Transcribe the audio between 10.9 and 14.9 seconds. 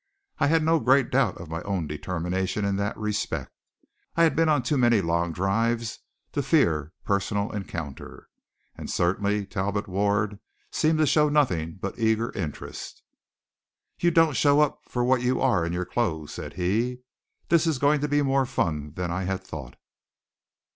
to show nothing but eager interest. "You don't show up